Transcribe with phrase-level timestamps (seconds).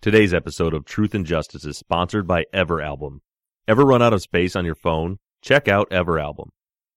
[0.00, 3.18] Today's episode of Truth and Justice is sponsored by Everalbum.
[3.66, 5.18] Ever run out of space on your phone?
[5.42, 6.50] Check out Everalbum,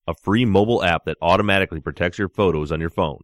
[0.08, 3.22] a free mobile app that automatically protects your photos on your phone.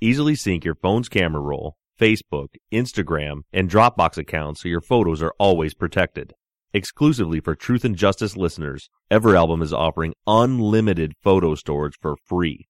[0.00, 5.34] Easily sync your phone's camera roll, Facebook, Instagram, and Dropbox accounts so your photos are
[5.40, 6.32] always protected.
[6.72, 12.68] Exclusively for Truth and Justice listeners, Everalbum is offering unlimited photo storage for free.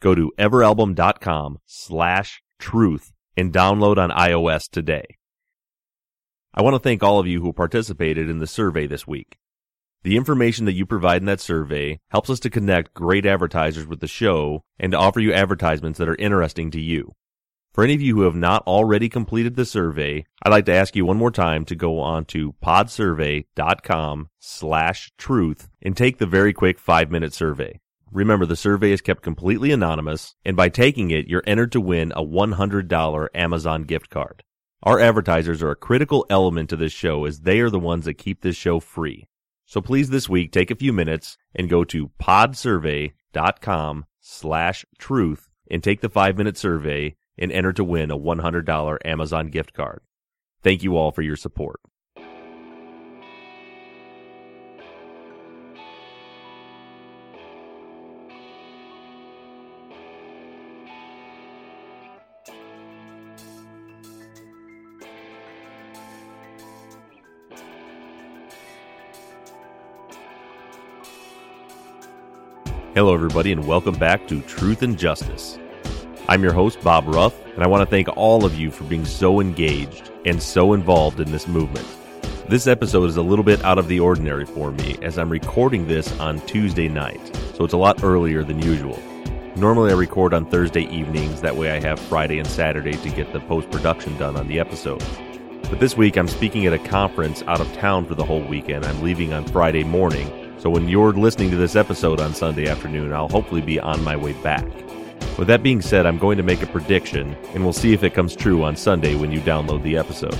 [0.00, 5.17] Go to everalbum.com slash truth and download on iOS today.
[6.58, 9.38] I want to thank all of you who participated in the survey this week.
[10.02, 14.00] The information that you provide in that survey helps us to connect great advertisers with
[14.00, 17.12] the show and to offer you advertisements that are interesting to you.
[17.72, 20.96] For any of you who have not already completed the survey, I'd like to ask
[20.96, 26.52] you one more time to go on to podsurvey.com slash truth and take the very
[26.52, 27.78] quick five minute survey.
[28.10, 32.10] Remember, the survey is kept completely anonymous, and by taking it, you're entered to win
[32.16, 34.42] a $100 Amazon gift card.
[34.84, 38.14] Our advertisers are a critical element to this show as they are the ones that
[38.14, 39.26] keep this show free.
[39.66, 45.82] So please this week take a few minutes and go to podsurvey.com slash truth and
[45.82, 50.00] take the five minute survey and enter to win a $100 Amazon gift card.
[50.62, 51.80] Thank you all for your support.
[72.98, 75.56] Hello, everybody, and welcome back to Truth and Justice.
[76.28, 79.04] I'm your host, Bob Ruff, and I want to thank all of you for being
[79.04, 81.86] so engaged and so involved in this movement.
[82.48, 85.86] This episode is a little bit out of the ordinary for me as I'm recording
[85.86, 87.20] this on Tuesday night,
[87.54, 89.00] so it's a lot earlier than usual.
[89.54, 93.32] Normally, I record on Thursday evenings, that way, I have Friday and Saturday to get
[93.32, 95.04] the post production done on the episode.
[95.70, 98.84] But this week, I'm speaking at a conference out of town for the whole weekend.
[98.84, 103.12] I'm leaving on Friday morning, so when you're listening to this episode on Sunday afternoon,
[103.12, 104.66] I'll hopefully be on my way back.
[105.38, 108.12] With that being said, I'm going to make a prediction, and we'll see if it
[108.12, 110.36] comes true on Sunday when you download the episode.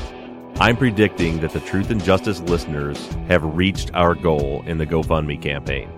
[0.56, 5.40] I'm predicting that the Truth and Justice listeners have reached our goal in the GoFundMe
[5.40, 5.88] campaign.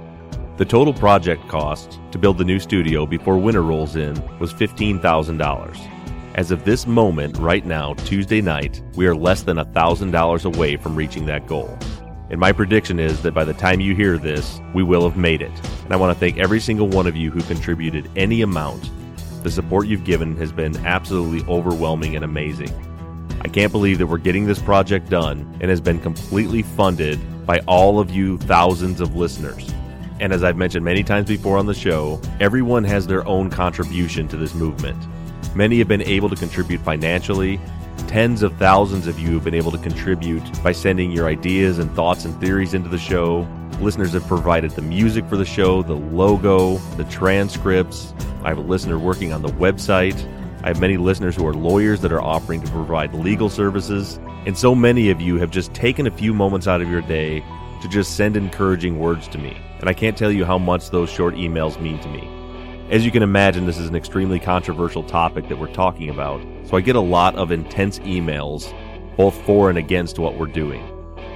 [0.59, 5.91] The total project cost to build the new studio before winter rolls in was $15,000.
[6.35, 10.95] As of this moment, right now, Tuesday night, we are less than $1,000 away from
[10.95, 11.79] reaching that goal.
[12.31, 15.43] And my prediction is that by the time you hear this, we will have made
[15.43, 15.53] it.
[15.85, 18.89] And I want to thank every single one of you who contributed any amount.
[19.43, 22.71] The support you've given has been absolutely overwhelming and amazing.
[23.41, 27.59] I can't believe that we're getting this project done and has been completely funded by
[27.67, 29.73] all of you thousands of listeners.
[30.21, 34.29] And as I've mentioned many times before on the show, everyone has their own contribution
[34.29, 34.99] to this movement.
[35.57, 37.59] Many have been able to contribute financially,
[38.09, 41.91] Tens of thousands of you have been able to contribute by sending your ideas and
[41.95, 43.47] thoughts and theories into the show.
[43.81, 48.13] Listeners have provided the music for the show, the logo, the transcripts.
[48.43, 50.19] I have a listener working on the website.
[50.63, 54.19] I have many listeners who are lawyers that are offering to provide legal services.
[54.45, 57.45] And so many of you have just taken a few moments out of your day
[57.83, 59.57] to just send encouraging words to me.
[59.79, 62.40] And I can't tell you how much those short emails mean to me.
[62.91, 66.77] As you can imagine, this is an extremely controversial topic that we're talking about, so
[66.77, 68.75] I get a lot of intense emails,
[69.17, 70.85] both for and against what we're doing.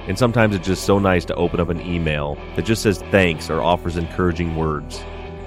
[0.09, 3.49] And sometimes it's just so nice to open up an email that just says thanks
[3.49, 5.01] or offers encouraging words.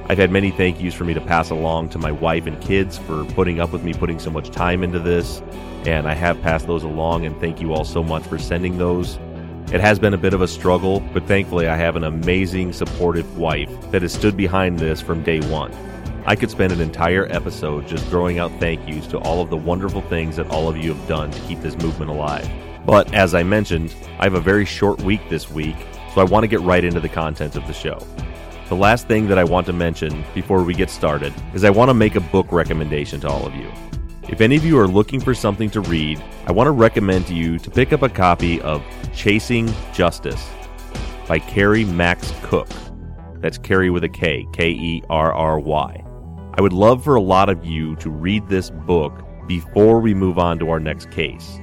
[0.06, 2.96] I've had many thank yous for me to pass along to my wife and kids
[2.96, 5.42] for putting up with me putting so much time into this,
[5.84, 9.18] and I have passed those along, and thank you all so much for sending those.
[9.74, 13.36] It has been a bit of a struggle, but thankfully I have an amazing, supportive
[13.36, 15.70] wife that has stood behind this from day one.
[16.28, 19.56] I could spend an entire episode just throwing out thank yous to all of the
[19.56, 22.46] wonderful things that all of you have done to keep this movement alive.
[22.84, 25.74] But as I mentioned, I have a very short week this week,
[26.14, 28.06] so I want to get right into the content of the show.
[28.68, 31.88] The last thing that I want to mention before we get started is I want
[31.88, 33.72] to make a book recommendation to all of you.
[34.28, 37.34] If any of you are looking for something to read, I want to recommend to
[37.34, 38.84] you to pick up a copy of
[39.14, 40.46] Chasing Justice
[41.26, 42.68] by Kerry Max Cook.
[43.36, 46.04] That's Kerry with a K, K E R R Y.
[46.58, 49.12] I would love for a lot of you to read this book
[49.46, 51.60] before we move on to our next case.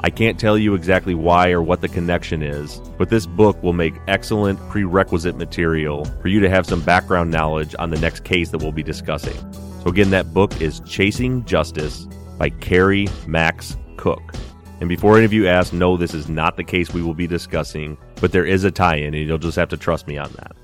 [0.00, 3.72] I can't tell you exactly why or what the connection is, but this book will
[3.72, 8.50] make excellent prerequisite material for you to have some background knowledge on the next case
[8.50, 9.34] that we'll be discussing.
[9.82, 12.06] So, again, that book is Chasing Justice
[12.36, 14.34] by Kerry Max Cook.
[14.80, 17.26] And before any of you ask, no, this is not the case we will be
[17.26, 20.30] discussing, but there is a tie in, and you'll just have to trust me on
[20.32, 20.54] that.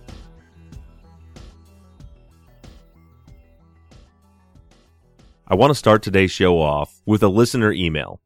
[5.51, 8.21] I want to start today's show off with a listener email.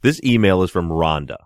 [0.00, 1.36] This email is from Rhonda.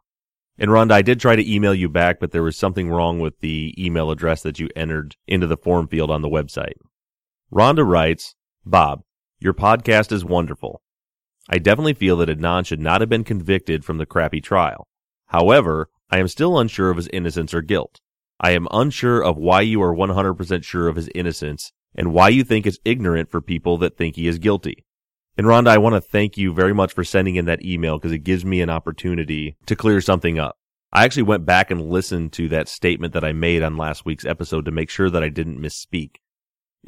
[0.57, 3.41] And Rhonda, I did try to email you back, but there was something wrong with
[3.41, 6.75] the email address that you entered into the form field on the website.
[7.53, 9.03] Rhonda writes, Bob,
[9.41, 10.83] your podcast is wonderful.
[11.49, 14.87] I definitely feel that Adnan should not have been convicted from the crappy trial.
[15.27, 18.01] However, I am still unsure of his innocence or guilt.
[18.39, 22.45] I am unsure of why you are 100% sure of his innocence and why you
[22.45, 24.85] think it's ignorant for people that think he is guilty.
[25.39, 28.11] And Rhonda, I want to thank you very much for sending in that email because
[28.11, 30.59] it gives me an opportunity to clear something up.
[30.93, 34.25] I actually went back and listened to that statement that I made on last week's
[34.25, 36.17] episode to make sure that I didn't misspeak.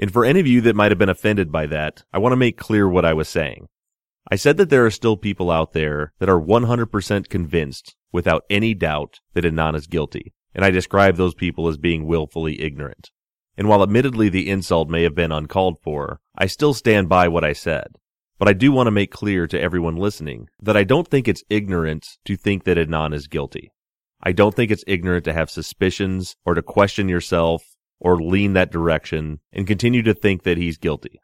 [0.00, 2.37] And for any of you that might have been offended by that, I want to
[2.37, 3.69] make clear what I was saying.
[4.29, 8.75] I said that there are still people out there that are 100% convinced without any
[8.75, 10.32] doubt that Adnan is guilty.
[10.56, 13.11] And I describe those people as being willfully ignorant.
[13.56, 17.44] And while admittedly the insult may have been uncalled for, I still stand by what
[17.44, 17.94] I said.
[18.41, 21.45] But I do want to make clear to everyone listening that I don't think it's
[21.51, 23.71] ignorant to think that Adnan is guilty.
[24.23, 27.63] I don't think it's ignorant to have suspicions or to question yourself
[28.01, 31.21] or lean that direction and continue to think that he's guilty.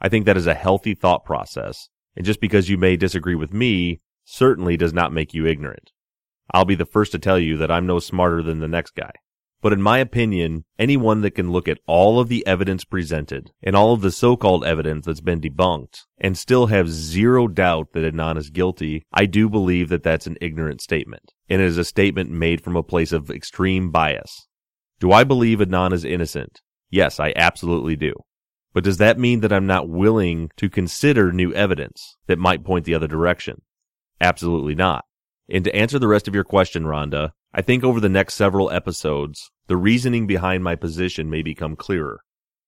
[0.00, 1.88] I think that is a healthy thought process.
[2.14, 5.90] And just because you may disagree with me certainly does not make you ignorant.
[6.54, 9.10] I'll be the first to tell you that I'm no smarter than the next guy.
[9.62, 13.76] But in my opinion, anyone that can look at all of the evidence presented and
[13.76, 18.36] all of the so-called evidence that's been debunked and still have zero doubt that Adnan
[18.36, 21.32] is guilty, I do believe that that's an ignorant statement.
[21.48, 24.48] And it is a statement made from a place of extreme bias.
[24.98, 26.60] Do I believe Adnan is innocent?
[26.90, 28.14] Yes, I absolutely do.
[28.72, 32.84] But does that mean that I'm not willing to consider new evidence that might point
[32.84, 33.62] the other direction?
[34.20, 35.04] Absolutely not.
[35.48, 38.70] And to answer the rest of your question, Rhonda, I think over the next several
[38.70, 42.20] episodes, the reasoning behind my position may become clearer.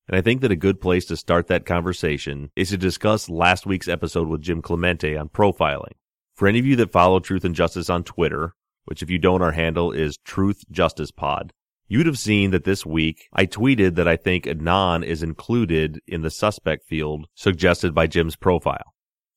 [0.07, 3.67] And I think that a good place to start that conversation is to discuss last
[3.67, 5.95] week's episode with Jim Clemente on profiling.
[6.35, 8.55] For any of you that follow Truth and Justice on Twitter,
[8.85, 11.53] which if you don't, our handle is Truth Justice Pod,
[11.89, 16.23] you'd have seen that this week I tweeted that I think Adnan is included in
[16.23, 18.95] the suspect field suggested by Jim's profile.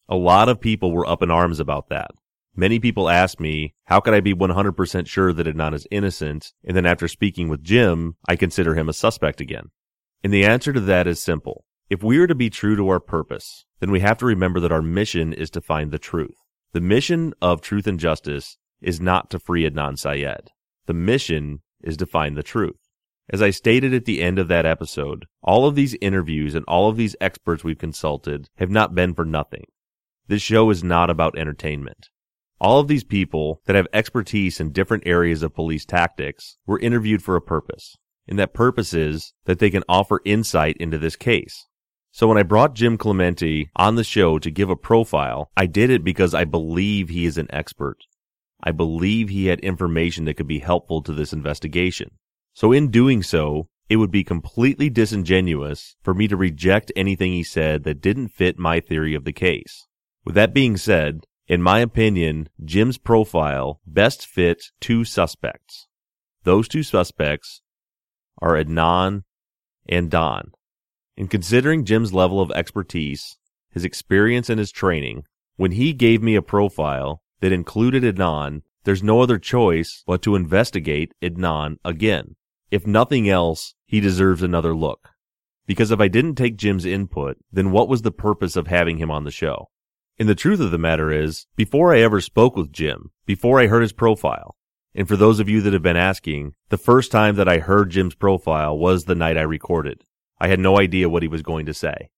[0.10, 2.12] A lot of people were up in arms about that.
[2.60, 6.54] Many people ask me, how can I be 100% sure that Adnan is innocent?
[6.66, 9.70] And then after speaking with Jim, I consider him a suspect again.
[10.24, 11.66] And the answer to that is simple.
[11.88, 14.72] If we are to be true to our purpose, then we have to remember that
[14.72, 16.34] our mission is to find the truth.
[16.74, 20.50] The mission of truth and justice is not to free Adnan Syed.
[20.88, 22.90] The mission is to find the truth.
[23.30, 26.90] As I stated at the end of that episode, all of these interviews and all
[26.90, 29.66] of these experts we've consulted have not been for nothing.
[30.28, 32.10] This show is not about entertainment.
[32.60, 37.22] All of these people that have expertise in different areas of police tactics were interviewed
[37.22, 37.96] for a purpose.
[38.28, 41.66] And that purpose is that they can offer insight into this case.
[42.12, 45.92] So when I brought Jim Clemente on the show to give a profile, I did
[45.92, 47.98] it because I believe he is an expert.
[48.64, 52.10] I believe he had information that could be helpful to this investigation.
[52.54, 57.44] So in doing so, it would be completely disingenuous for me to reject anything he
[57.44, 59.86] said that didn't fit my theory of the case.
[60.26, 65.88] With that being said, in my opinion, Jim's profile best fits two suspects.
[66.44, 67.62] Those two suspects
[68.42, 69.24] are Adnan
[69.88, 70.52] and Don.
[71.16, 73.38] In considering Jim's level of expertise,
[73.72, 75.24] his experience and his training,
[75.56, 80.36] when he gave me a profile that included Adnan, there's no other choice but to
[80.36, 82.36] investigate Adnan again.
[82.72, 85.10] If nothing else, he deserves another look.
[85.66, 89.12] Because if I didn't take Jim's input, then what was the purpose of having him
[89.12, 89.70] on the show?
[90.20, 93.68] And the truth of the matter is, before I ever spoke with Jim, before I
[93.68, 94.56] heard his profile,
[94.96, 97.92] and for those of you that have been asking, the first time that I heard
[97.92, 100.04] Jim's profile was the night I recorded.
[100.40, 102.10] I had no idea what he was going to say.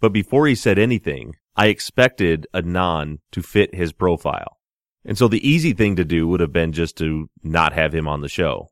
[0.00, 4.58] But before he said anything, I expected Adnan to fit his profile.
[5.04, 8.06] And so the easy thing to do would have been just to not have him
[8.06, 8.68] on the show,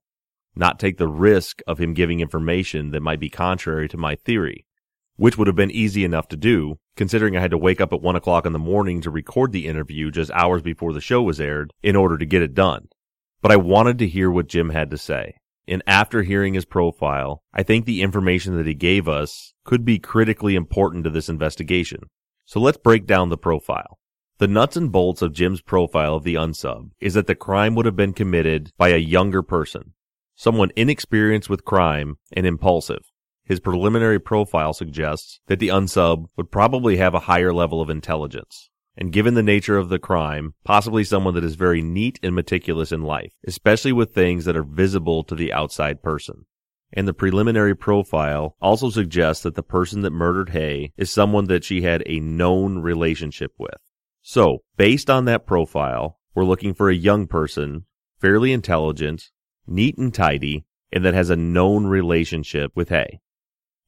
[0.55, 4.66] not take the risk of him giving information that might be contrary to my theory
[5.17, 8.03] which would have been easy enough to do, considering I had to wake up at
[8.03, 11.41] one o'clock in the morning to record the interview just hours before the show was
[11.41, 12.89] aired in order to get it done.
[13.43, 15.35] But I wanted to hear what Jim had to say.
[15.69, 19.99] And after hearing his profile, I think the information that he gave us could be
[19.99, 22.05] critically important to this investigation.
[22.45, 23.99] So let's break down the profile.
[24.39, 27.87] The nuts and bolts of Jim's profile of the unsub is that the crime would
[27.87, 29.95] have been committed by a younger person,
[30.35, 33.11] someone inexperienced with crime and impulsive.
[33.47, 38.71] His preliminary profile suggests that the unsub would probably have a higher level of intelligence.
[38.97, 42.91] And given the nature of the crime, possibly someone that is very neat and meticulous
[42.91, 46.47] in life, especially with things that are visible to the outside person.
[46.93, 51.62] And the preliminary profile also suggests that the person that murdered Hae is someone that
[51.62, 53.79] she had a known relationship with.
[54.23, 57.85] So, based on that profile, we're looking for a young person,
[58.19, 59.31] fairly intelligent,
[59.69, 63.21] neat and tidy, and that has a known relationship with Hae.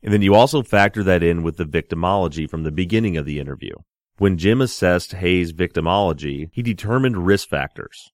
[0.02, 3.40] And then you also factor that in with the victimology from the beginning of the
[3.40, 3.72] interview.
[4.18, 8.10] When Jim assessed Hae's victimology, he determined risk factors.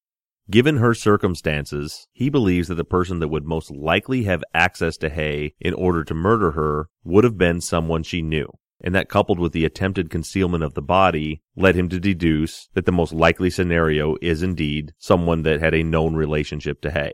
[0.51, 5.09] Given her circumstances, he believes that the person that would most likely have access to
[5.09, 8.49] Hae in order to murder her would have been someone she knew
[8.85, 12.85] and that coupled with the attempted concealment of the body led him to deduce that
[12.85, 17.13] the most likely scenario is indeed someone that had a known relationship to Hae.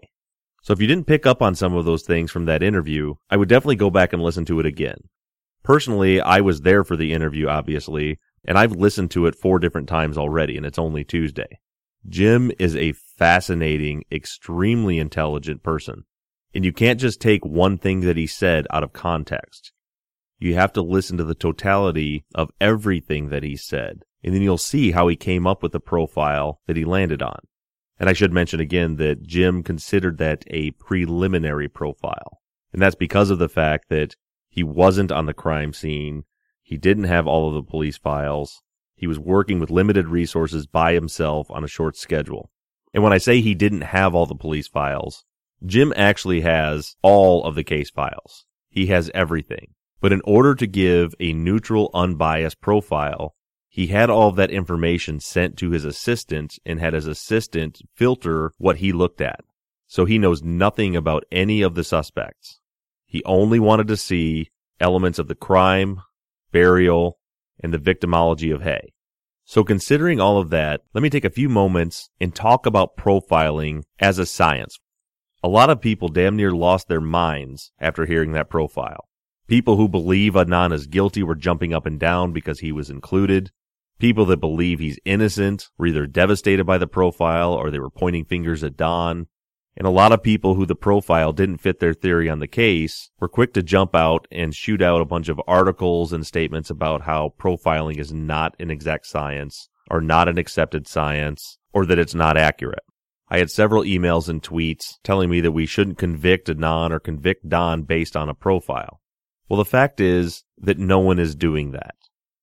[0.62, 3.36] So if you didn't pick up on some of those things from that interview, I
[3.36, 4.98] would definitely go back and listen to it again.
[5.62, 9.88] Personally, I was there for the interview, obviously, and I've listened to it four different
[9.88, 11.58] times already, and it's only Tuesday.
[12.08, 16.04] Jim is a fascinating, extremely intelligent person.
[16.54, 19.72] And you can't just take one thing that he said out of context.
[20.38, 24.58] You have to listen to the totality of everything that he said, and then you'll
[24.58, 27.40] see how he came up with the profile that he landed on.
[28.00, 32.40] And I should mention again that Jim considered that a preliminary profile.
[32.72, 34.16] And that's because of the fact that
[34.48, 36.24] he wasn't on the crime scene.
[36.62, 38.62] He didn't have all of the police files.
[38.94, 42.50] He was working with limited resources by himself on a short schedule.
[42.94, 45.24] And when I say he didn't have all the police files,
[45.64, 48.46] Jim actually has all of the case files.
[48.70, 49.74] He has everything.
[50.00, 53.34] But in order to give a neutral, unbiased profile,
[53.72, 58.78] he had all that information sent to his assistant and had his assistant filter what
[58.78, 59.40] he looked at.
[59.86, 62.58] So he knows nothing about any of the suspects.
[63.06, 64.50] He only wanted to see
[64.80, 66.00] elements of the crime,
[66.50, 67.18] burial,
[67.62, 68.92] and the victimology of Hae.
[69.44, 73.84] So considering all of that, let me take a few moments and talk about profiling
[74.00, 74.78] as a science.
[75.44, 79.08] A lot of people damn near lost their minds after hearing that profile.
[79.46, 83.50] People who believe Adnan is guilty were jumping up and down because he was included.
[84.00, 88.24] People that believe he's innocent were either devastated by the profile or they were pointing
[88.24, 89.26] fingers at Don.
[89.76, 93.10] And a lot of people who the profile didn't fit their theory on the case
[93.20, 97.02] were quick to jump out and shoot out a bunch of articles and statements about
[97.02, 102.14] how profiling is not an exact science or not an accepted science or that it's
[102.14, 102.82] not accurate.
[103.28, 107.50] I had several emails and tweets telling me that we shouldn't convict Adnan or convict
[107.50, 109.02] Don based on a profile.
[109.50, 111.96] Well, the fact is that no one is doing that.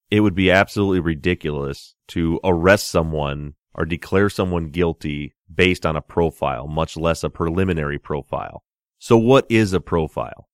[0.09, 6.01] It would be absolutely ridiculous to arrest someone or declare someone guilty based on a
[6.01, 8.63] profile, much less a preliminary profile.
[8.99, 10.47] So what is a profile?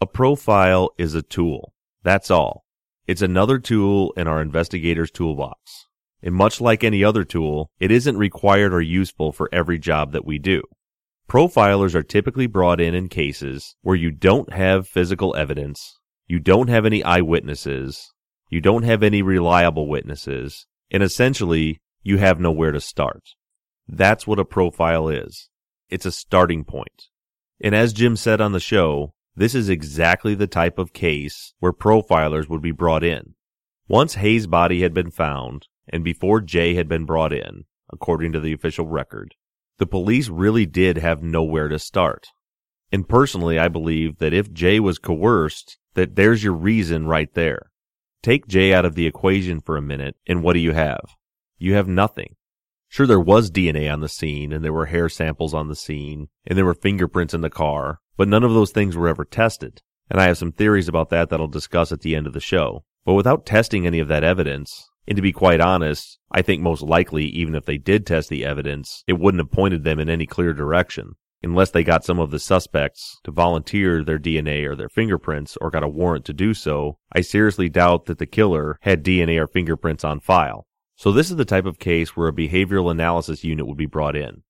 [0.00, 1.74] A profile is a tool.
[2.02, 2.64] That's all.
[3.06, 5.86] It's another tool in our investigator's toolbox.
[6.22, 10.24] And much like any other tool, it isn't required or useful for every job that
[10.24, 10.62] we do.
[11.28, 16.68] Profilers are typically brought in in cases where you don't have physical evidence, you don't
[16.68, 18.13] have any eyewitnesses,
[18.48, 23.22] you don't have any reliable witnesses, and essentially you have nowhere to start.
[23.88, 25.48] That's what a profile is.
[25.88, 27.08] It's a starting point.
[27.60, 31.72] And as Jim said on the show, this is exactly the type of case where
[31.72, 33.34] profilers would be brought in.
[33.88, 38.40] Once Hae's body had been found, and before Jay had been brought in, according to
[38.40, 39.34] the official record,
[39.78, 42.28] the police really did have nowhere to start.
[42.92, 47.70] And personally, I believe that if Jay was coerced, that there's your reason right there.
[48.24, 51.14] Take Jay out of the equation for a minute, and what do you have?
[51.58, 52.36] You have nothing.
[52.88, 56.28] Sure, there was DNA on the scene, and there were hair samples on the scene,
[56.46, 59.82] and there were fingerprints in the car, but none of those things were ever tested.
[60.10, 62.40] And I have some theories about that that I'll discuss at the end of the
[62.40, 62.84] show.
[63.04, 66.80] But without testing any of that evidence, and to be quite honest, I think most
[66.80, 70.24] likely, even if they did test the evidence, it wouldn't have pointed them in any
[70.24, 71.16] clear direction.
[71.44, 75.70] Unless they got some of the suspects to volunteer their DNA or their fingerprints or
[75.70, 79.46] got a warrant to do so, I seriously doubt that the killer had DNA or
[79.46, 80.66] fingerprints on file.
[80.96, 84.16] So this is the type of case where a behavioral analysis unit would be brought
[84.16, 84.42] in.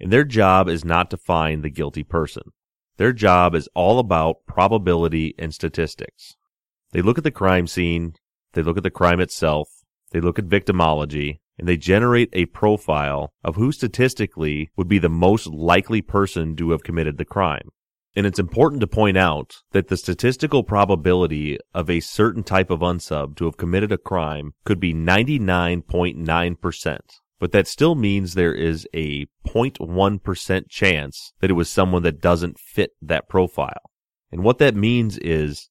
[0.00, 2.42] And their job is not to find the guilty person.
[2.96, 6.34] Their job is all about probability and statistics.
[6.90, 8.14] They look at the crime scene,
[8.54, 9.68] they look at the crime itself,
[10.10, 15.10] they look at victimology, and they generate a profile of who statistically would be the
[15.10, 17.68] most likely person to have committed the crime.
[18.16, 22.80] And it's important to point out that the statistical probability of a certain type of
[22.80, 26.98] unsub to have committed a crime could be 99.9%.
[27.38, 32.58] But that still means there is a 0.1% chance that it was someone that doesn't
[32.58, 33.90] fit that profile.
[34.32, 35.69] And what that means is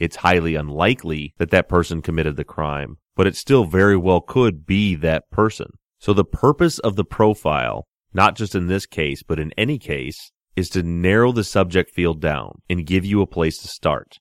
[0.00, 4.66] it's highly unlikely that that person committed the crime, but it still very well could
[4.66, 5.68] be that person.
[5.98, 10.30] So the purpose of the profile, not just in this case, but in any case,
[10.56, 14.18] is to narrow the subject field down and give you a place to start.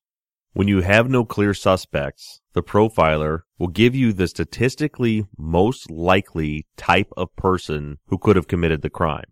[0.53, 6.65] When you have no clear suspects, the profiler will give you the statistically most likely
[6.75, 9.25] type of person who could have committed the crime.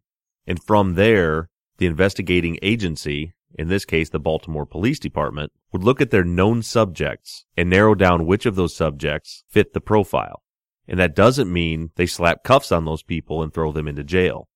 [0.45, 6.01] And from there, the investigating agency, in this case the Baltimore Police Department, would look
[6.01, 10.43] at their known subjects and narrow down which of those subjects fit the profile.
[10.87, 14.47] And that doesn't mean they slap cuffs on those people and throw them into jail.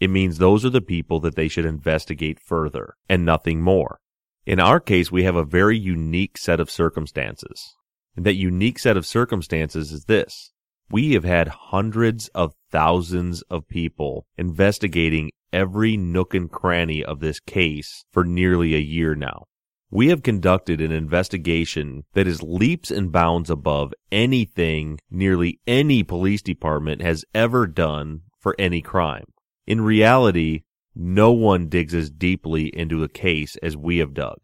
[0.00, 3.98] It means those are the people that they should investigate further and nothing more.
[4.46, 7.74] In our case, we have a very unique set of circumstances.
[8.16, 10.52] And that unique set of circumstances is this.
[10.90, 17.40] We have had hundreds of thousands of people investigating every nook and cranny of this
[17.40, 19.44] case for nearly a year now.
[19.90, 26.42] We have conducted an investigation that is leaps and bounds above anything nearly any police
[26.42, 29.24] department has ever done for any crime.
[29.66, 30.62] In reality,
[30.94, 34.38] no one digs as deeply into a case as we have dug.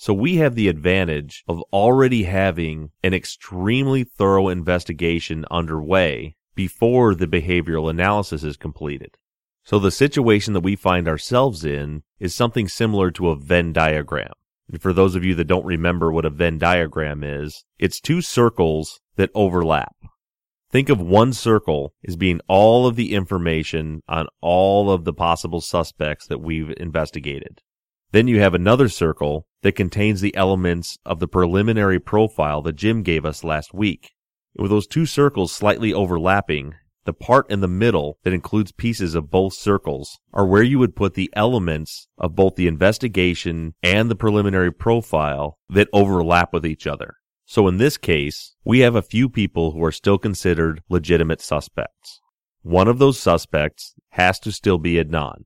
[0.00, 7.26] So we have the advantage of already having an extremely thorough investigation underway before the
[7.26, 9.18] behavioral analysis is completed.
[9.62, 14.32] So the situation that we find ourselves in is something similar to a Venn diagram.
[14.70, 18.22] And for those of you that don't remember what a Venn diagram is, it's two
[18.22, 19.94] circles that overlap.
[20.70, 25.60] Think of one circle as being all of the information on all of the possible
[25.60, 27.60] suspects that we've investigated.
[28.12, 33.02] Then you have another circle that contains the elements of the preliminary profile that Jim
[33.02, 34.10] gave us last week.
[34.56, 36.74] With those two circles slightly overlapping,
[37.04, 40.96] the part in the middle that includes pieces of both circles are where you would
[40.96, 46.86] put the elements of both the investigation and the preliminary profile that overlap with each
[46.86, 47.14] other.
[47.46, 52.20] So in this case, we have a few people who are still considered legitimate suspects.
[52.62, 55.44] One of those suspects has to still be Adnan.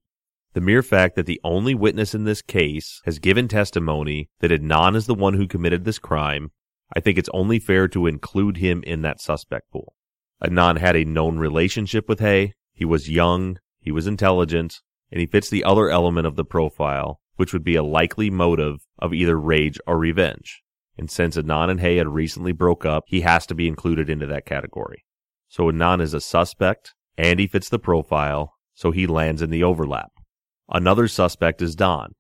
[0.55, 4.95] The mere fact that the only witness in this case has given testimony that Adnan
[4.95, 6.53] is the one who committed this crime,
[6.95, 9.97] I think it's only fair to include him in that suspect pool.
[10.41, 12.53] Adnan had a known relationship with Hae.
[12.73, 17.19] he was young, he was intelligent, and he fits the other element of the profile,
[17.35, 20.63] which would be a likely motive of either rage or revenge.
[20.97, 24.27] And since Adnan and Hae had recently broke up, he has to be included into
[24.27, 25.05] that category.
[25.49, 29.65] So Adnan is a suspect, and he fits the profile, so he lands in the
[29.65, 30.13] overlap.
[30.69, 32.15] Another suspect is Don.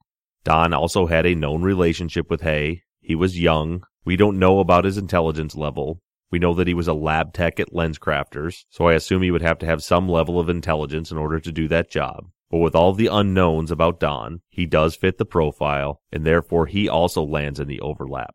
[0.44, 2.82] Don also had a known relationship with Hae.
[3.00, 3.84] He was young.
[4.04, 6.00] We don't know about his intelligence level.
[6.30, 9.42] We know that he was a lab tech at LensCrafters, so I assume he would
[9.42, 12.26] have to have some level of intelligence in order to do that job.
[12.50, 16.88] But with all the unknowns about Don, he does fit the profile, and therefore he
[16.88, 18.34] also lands in the overlap.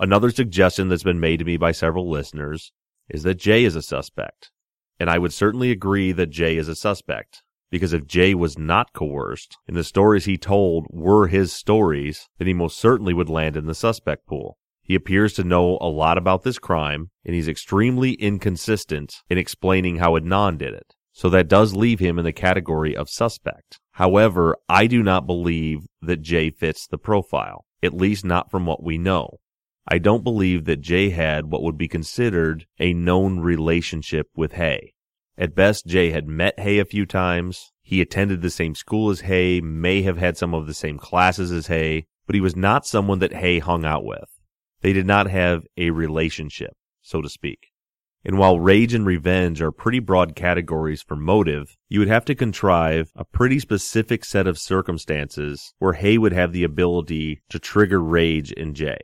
[0.00, 2.72] Another suggestion that's been made to me by several listeners
[3.08, 4.50] is that Jay is a suspect.
[4.98, 7.42] And I would certainly agree that Jay is a suspect.
[7.70, 12.46] Because if Jay was not coerced and the stories he told were his stories, then
[12.46, 14.56] he most certainly would land in the suspect pool.
[14.82, 19.96] He appears to know a lot about this crime, and he's extremely inconsistent in explaining
[19.96, 20.94] how Adnan did it.
[21.12, 23.80] So that does leave him in the category of suspect.
[23.92, 28.82] However, I do not believe that Jay fits the profile, at least not from what
[28.82, 29.40] we know.
[29.86, 34.92] I don't believe that Jay had what would be considered a known relationship with Hae.
[35.40, 37.70] At best, Jay had met Hae a few times.
[37.80, 41.52] He attended the same school as Hae, may have had some of the same classes
[41.52, 44.28] as Hae, but he was not someone that Hae hung out with.
[44.80, 46.72] They did not have a relationship,
[47.02, 47.68] so to speak.
[48.24, 52.34] And while rage and revenge are pretty broad categories for motive, you would have to
[52.34, 58.02] contrive a pretty specific set of circumstances where Hae would have the ability to trigger
[58.02, 58.98] rage in Jay.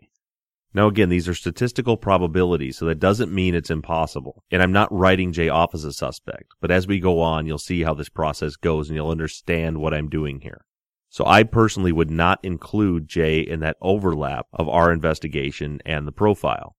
[0.75, 4.43] Now again, these are statistical probabilities, so that doesn't mean it's impossible.
[4.51, 7.59] And I'm not writing Jay off as a suspect, but as we go on, you'll
[7.59, 10.65] see how this process goes and you'll understand what I'm doing here.
[11.11, 16.13] So I personally would not include Jay in that overlap of our investigation and the
[16.13, 16.75] profile.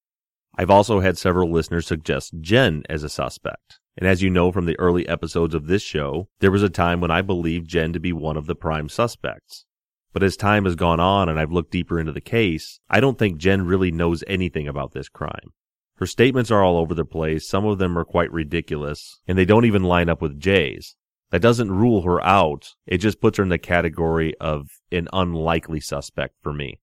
[0.58, 3.80] I've also had several listeners suggest Jen as a suspect.
[3.98, 7.00] And as you know from the early episodes of this show, there was a time
[7.00, 9.66] when I believed Jen to be one of the prime suspects.
[10.16, 13.20] But as time has gone on and I've looked deeper into the case, I don't
[13.20, 15.52] think Jen really knows anything about this crime.
[15.98, 19.44] Her statements are all over the place, some of them are quite ridiculous, and they
[19.44, 20.96] don't even line up with Jay's.
[21.32, 22.76] That doesn't rule her out.
[22.88, 26.80] It just puts her in the category of an unlikely suspect for me.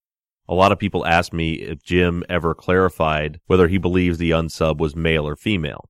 [0.46, 4.76] A lot of people ask me if Jim ever clarified whether he believes the unsub
[4.76, 5.88] was male or female.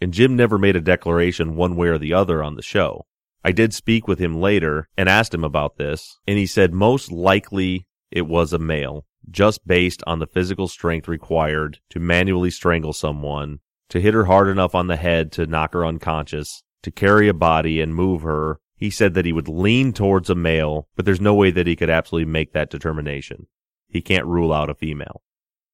[0.00, 3.06] And Jim never made a declaration one way or the other on the show.
[3.42, 7.10] I did speak with him later and asked him about this, and he said most
[7.10, 12.92] likely it was a male, just based on the physical strength required to manually strangle
[12.92, 17.28] someone, to hit her hard enough on the head to knock her unconscious, to carry
[17.28, 18.60] a body and move her.
[18.76, 21.76] He said that he would lean towards a male, but there's no way that he
[21.76, 23.46] could absolutely make that determination.
[23.88, 25.22] He can't rule out a female.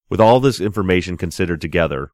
[0.09, 2.11] With all this information considered together,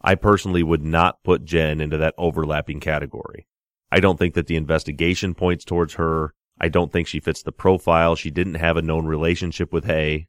[0.00, 3.46] I personally would not put Jen into that overlapping category.
[3.92, 6.32] I don't think that the investigation points towards her.
[6.58, 8.16] I don't think she fits the profile.
[8.16, 10.28] She didn't have a known relationship with Hae.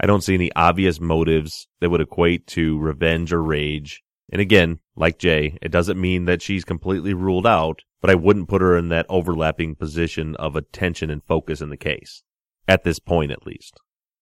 [0.00, 4.02] I don't see any obvious motives that would equate to revenge or rage.
[4.32, 8.48] And again, like Jay, it doesn't mean that she's completely ruled out, but I wouldn't
[8.48, 12.22] put her in that overlapping position of attention and focus in the case.
[12.66, 13.78] At this point, at least.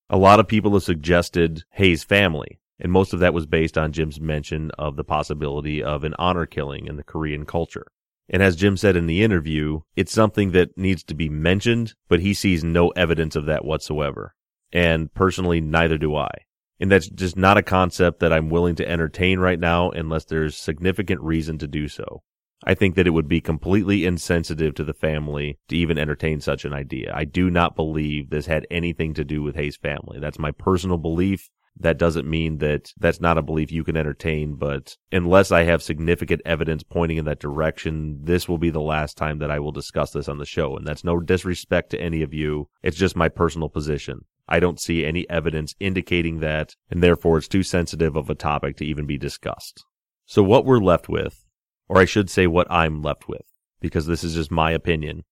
[0.08, 3.92] A lot of people have suggested Hae's family, and most of that was based on
[3.92, 7.86] Jim's mention of the possibility of an honor killing in the Korean culture.
[8.30, 12.20] And as Jim said in the interview, it's something that needs to be mentioned, but
[12.20, 14.34] he sees no evidence of that whatsoever.
[14.72, 16.30] And personally, neither do I.
[16.78, 20.56] And that's just not a concept that I'm willing to entertain right now unless there's
[20.56, 22.22] significant reason to do so.
[22.64, 26.64] I think that it would be completely insensitive to the family to even entertain such
[26.64, 27.12] an idea.
[27.14, 30.18] I do not believe this had anything to do with Hae's family.
[30.20, 31.48] That's my personal belief.
[31.80, 35.82] That doesn't mean that that's not a belief you can entertain, but unless I have
[35.82, 39.72] significant evidence pointing in that direction, this will be the last time that I will
[39.72, 40.76] discuss this on the show.
[40.76, 42.68] And that's no disrespect to any of you.
[42.82, 44.26] It's just my personal position.
[44.46, 48.76] I don't see any evidence indicating that, and therefore it's too sensitive of a topic
[48.76, 49.82] to even be discussed.
[50.26, 51.46] So what we're left with,
[51.88, 53.46] or I should say what I'm left with,
[53.80, 55.22] because this is just my opinion,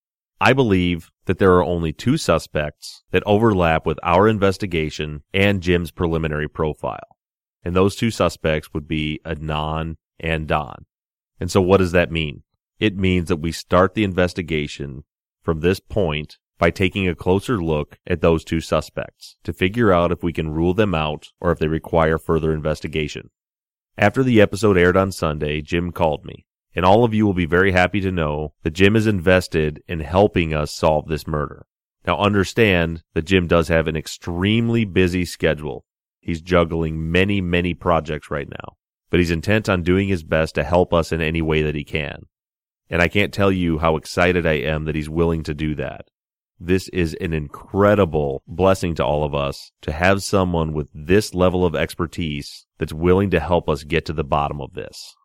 [0.41, 5.91] I believe that there are only two suspects that overlap with our investigation and Jim's
[5.91, 7.17] preliminary profile.
[7.61, 10.85] And those two suspects would be Adnan and Don.
[11.39, 12.43] And so what does that mean?
[12.79, 15.03] It means that we start the investigation
[15.43, 20.11] from this point by taking a closer look at those two suspects to figure out
[20.11, 23.29] if we can rule them out or if they require further investigation.
[23.97, 26.45] After the episode aired on Sunday, Jim called me
[26.79, 29.99] and all of you will be very happy to know that Jim is invested in
[29.99, 31.65] helping us solve this murder.
[32.07, 35.83] Now understand that Jim does have an extremely busy schedule.
[36.21, 38.77] He's juggling many, many projects right now,
[39.09, 41.83] but he's intent on doing his best to help us in any way that he
[41.83, 42.27] can.
[42.89, 46.05] And I can't tell you how excited I am that he's willing to do that.
[46.61, 51.65] This is an incredible blessing to all of us to have someone with this level
[51.65, 55.17] of expertise that's willing to help us get to the bottom of this.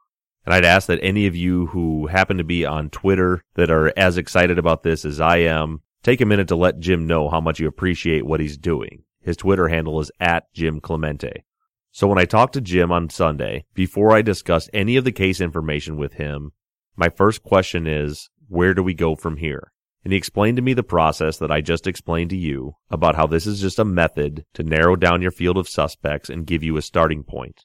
[0.45, 3.93] And I'd ask that any of you who happen to be on Twitter that are
[3.97, 7.41] as excited about this as I am, take a minute to let Jim know how
[7.41, 9.05] much you appreciate what he's doing.
[9.23, 11.45] His Twitter handle is at Jim Clemente.
[11.93, 15.41] So when I talked to Jim on Sunday, before I discussed any of the case
[15.41, 16.53] information with him,
[16.95, 19.73] my first question is, where do we go from here?
[20.05, 23.27] And he explained to me the process that I just explained to you about how
[23.27, 26.77] this is just a method to narrow down your field of suspects and give you
[26.77, 27.65] a starting point.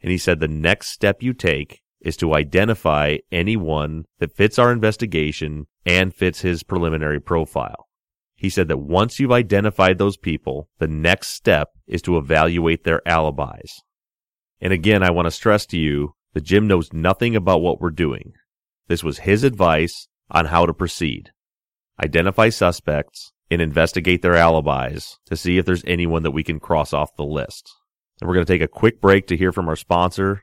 [0.00, 4.72] And he said the next step you take is to identify anyone that fits our
[4.72, 7.88] investigation and fits his preliminary profile.
[8.36, 13.06] He said that once you've identified those people, the next step is to evaluate their
[13.06, 13.82] alibis.
[14.60, 17.90] And again, I want to stress to you that Jim knows nothing about what we're
[17.90, 18.32] doing.
[18.88, 21.30] This was his advice on how to proceed.
[22.02, 26.92] Identify suspects and investigate their alibis to see if there's anyone that we can cross
[26.92, 27.70] off the list.
[28.20, 30.42] And we're going to take a quick break to hear from our sponsor,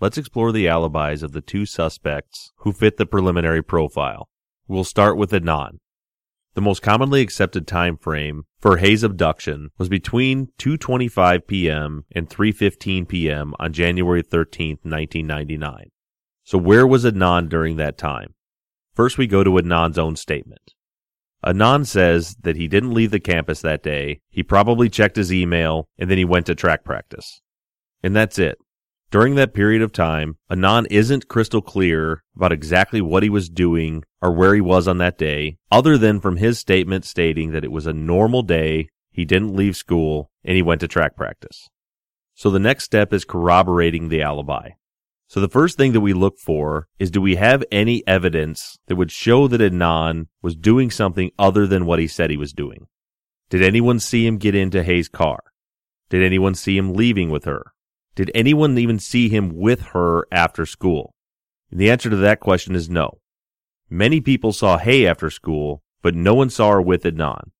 [0.00, 4.28] let's explore the alibis of the two suspects who fit the preliminary profile.
[4.66, 5.78] We'll start with Adnan.
[6.54, 12.04] The most commonly accepted time frame for Hae's abduction was between 2:25 p.m.
[12.14, 13.54] and 3:15 p.m.
[13.58, 15.90] on January 13, 1999.
[16.42, 18.34] So where was Adnan during that time?
[18.94, 20.74] First we go to Adnan's own statement.
[21.44, 25.86] Adnan says that he didn't leave the campus that day, he probably checked his email,
[25.96, 27.40] and then he went to track practice.
[28.02, 28.58] And that's it.
[29.10, 34.04] During that period of time, Adnan isn't crystal clear about exactly what he was doing
[34.20, 37.72] or where he was on that day, other than from his statement stating that it
[37.72, 41.70] was a normal day, he didn't leave school, and he went to track practice.
[42.34, 44.70] So the next step is corroborating the alibi.
[45.26, 48.96] So the first thing that we look for is do we have any evidence that
[48.96, 52.88] would show that Adnan was doing something other than what he said he was doing?
[53.48, 55.40] Did anyone see him get into Hae's car?
[56.10, 57.72] Did anyone see him leaving with her?
[58.18, 61.14] Did anyone even see him with her after school?
[61.70, 63.20] And the answer to that question is no.
[63.88, 67.52] Many people saw Hae after school, but no one saw her with Adnan.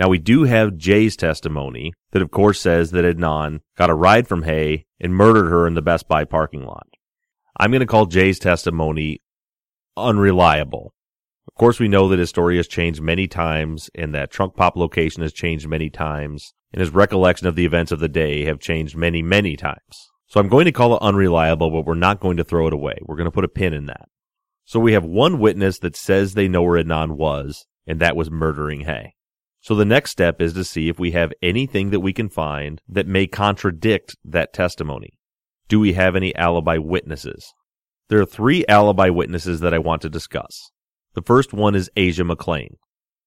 [0.00, 4.26] Now we do have Jay's testimony that of course says that Adnan got a ride
[4.26, 6.88] from Hae and murdered her in the Best Buy parking lot.
[7.56, 9.20] I'm going to call Jay's testimony
[9.96, 10.94] unreliable.
[11.48, 14.76] Of course, we know that his story has changed many times and that Trunk Pop
[14.76, 18.60] location has changed many times and his recollection of the events of the day have
[18.60, 20.10] changed many, many times.
[20.26, 22.96] So I'm going to call it unreliable, but we're not going to throw it away.
[23.02, 24.08] We're going to put a pin in that.
[24.64, 28.30] So we have one witness that says they know where Adnan was, and that was
[28.30, 29.14] murdering Hae.
[29.60, 32.80] So the next step is to see if we have anything that we can find
[32.88, 35.18] that may contradict that testimony.
[35.68, 37.52] Do we have any alibi witnesses?
[38.08, 40.70] There are three alibi witnesses that I want to discuss.
[41.14, 42.76] The first one is Asia McClain.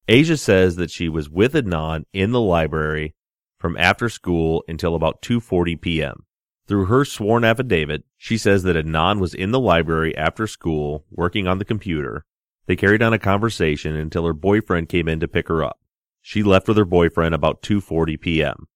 [0.08, 3.14] Asia says that she was with Adnan in the library
[3.58, 6.26] from after school until about 2:40 p.m.
[6.66, 11.46] Through her sworn affidavit, she says that Adnan was in the library after school working
[11.46, 12.24] on the computer.
[12.66, 15.78] They carried on a conversation until her boyfriend came in to pick her up.
[16.20, 18.66] She left with her boyfriend about 2:40 p.m.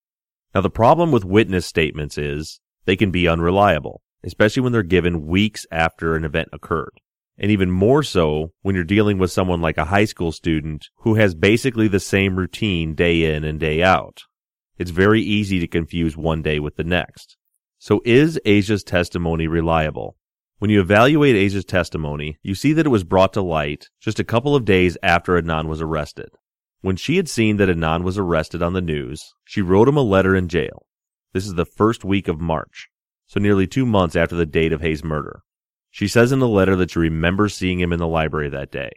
[0.55, 5.27] Now the problem with witness statements is they can be unreliable, especially when they're given
[5.27, 7.01] weeks after an event occurred.
[7.41, 11.15] And even more so when you're dealing with someone like a high school student who
[11.15, 14.21] has basically the same routine day in and day out.
[14.77, 17.39] It's very easy to confuse one day with the next.
[17.79, 20.17] So is Asia's testimony reliable?
[20.59, 24.25] When you evaluate Asia's testimony, you see that it was brought to light just a
[24.25, 26.29] couple of days after Adnan was arrested.
[26.83, 30.03] When she had seen that Adnan was arrested on the news, she wrote him a
[30.03, 30.85] letter in jail.
[31.33, 32.89] This is the first week of March,
[33.27, 35.41] so nearly two months after the date of Hae's murder.
[35.91, 38.91] She says in the letter that she remembers seeing him in the library that day.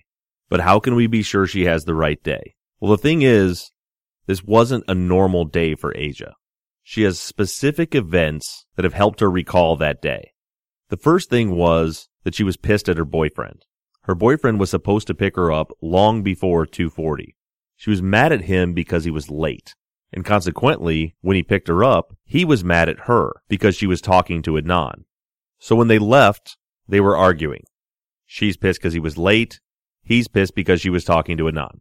[0.49, 2.55] But how can we be sure she has the right day?
[2.79, 3.71] Well, the thing is,
[4.27, 6.35] this wasn't a normal day for Asia.
[6.83, 10.33] She has specific events that have helped her recall that day.
[10.89, 13.65] The first thing was that she was pissed at her boyfriend.
[14.03, 17.35] Her boyfriend was supposed to pick her up long before 240.
[17.77, 19.75] She was mad at him because he was late.
[20.11, 24.01] And consequently, when he picked her up, he was mad at her because she was
[24.01, 25.05] talking to Adnan.
[25.57, 27.63] So when they left, they were arguing.
[28.25, 29.59] She's pissed because he was late.
[30.03, 31.79] He's pissed because she was talking to Adnan.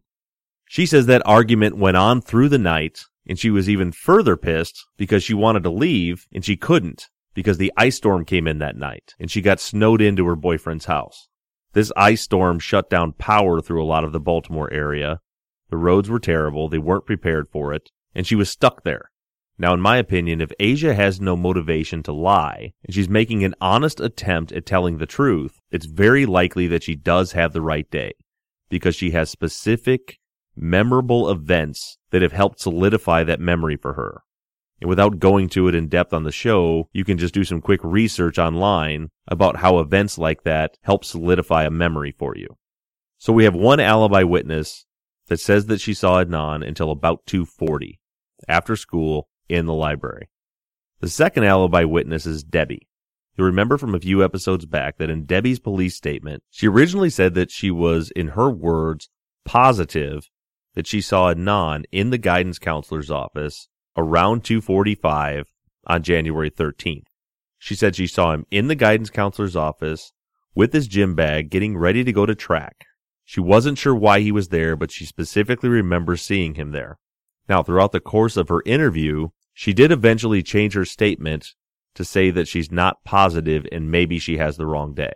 [0.65, 4.85] She says that argument went on through the night and she was even further pissed
[4.97, 8.75] because she wanted to leave and she couldn't because the ice storm came in that
[8.75, 11.27] night and she got snowed into her boyfriend's house.
[11.73, 15.19] This ice storm shut down power through a lot of the Baltimore area.
[15.69, 16.69] The roads were terrible.
[16.69, 19.11] They weren't prepared for it and she was stuck there.
[19.63, 23.55] Now, in my opinion, if Asia has no motivation to lie and she's making an
[23.61, 27.89] honest attempt at telling the truth, it's very likely that she does have the right
[27.89, 28.11] day
[28.69, 30.19] because she has specific
[30.53, 34.23] memorable events that have helped solidify that memory for her.
[34.81, 37.61] And without going to it in depth on the show, you can just do some
[37.61, 42.57] quick research online about how events like that help solidify a memory for you.
[43.17, 44.85] So we have one alibi witness
[45.27, 48.01] that says that she saw Adnan until about 240
[48.49, 50.29] after school in the library.
[50.99, 52.87] The second alibi witness is Debbie.
[53.35, 57.33] You'll remember from a few episodes back that in Debbie's police statement, she originally said
[57.33, 59.09] that she was, in her words,
[59.43, 60.29] positive
[60.75, 65.51] that she saw Adnan in the guidance counselor's office around 245
[65.87, 67.05] on January 13th.
[67.57, 70.11] She said she saw him in the guidance counselor's office
[70.55, 72.85] with his gym bag getting ready to go to track.
[73.23, 76.99] She wasn't sure why he was there, but she specifically remembers seeing him there.
[77.49, 81.53] Now, throughout the course of her interview, she did eventually change her statement
[81.95, 85.13] to say that she's not positive and maybe she has the wrong day.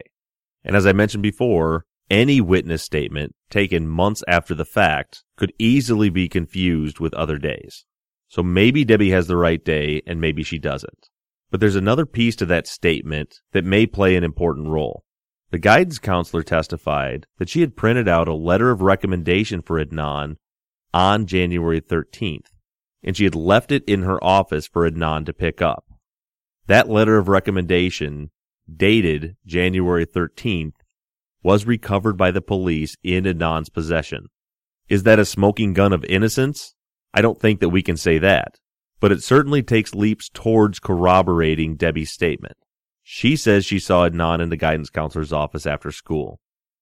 [0.63, 6.10] And as I mentioned before, any witness statement taken months after the fact could easily
[6.10, 7.86] be confused with other days.
[8.28, 11.10] So maybe Debbie has the right day and maybe she doesn't.
[11.50, 15.06] But there's another piece to that statement that may play an important role.
[15.50, 20.36] The guidance counselor testified that she had printed out a letter of recommendation for Adnan
[20.93, 22.47] on January 13th,
[23.04, 25.86] and she had left it in her office for Adnan to pick up.
[26.67, 28.32] That letter of recommendation,
[28.73, 30.73] dated January 13th,
[31.43, 34.28] was recovered by the police in Adnan's possession.
[34.89, 36.73] Is that a smoking gun of innocence?
[37.13, 38.56] I don't think that we can say that,
[39.00, 42.58] but it certainly takes leaps towards corroborating Debbie's statement.
[43.04, 46.39] She says she saw Adnan in the guidance counselor's office after school.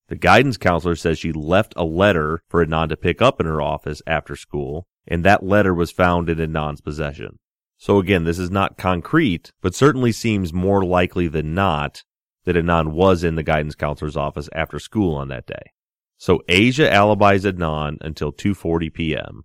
[0.07, 3.61] The guidance counselor says she left a letter for Adnan to pick up in her
[3.61, 7.39] office after school, and that letter was found in Adnan's possession.
[7.77, 12.03] So again, this is not concrete, but certainly seems more likely than not
[12.45, 15.71] that Adnan was in the guidance counselor's office after school on that day.
[16.17, 19.43] So Asia alibis Adnan until 2:40 p.m.